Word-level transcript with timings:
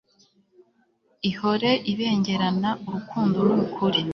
ihore 1.29 1.71
ibengerana, 1.91 2.69
urukundo 2.85 3.37
n'ukuri 3.47 4.01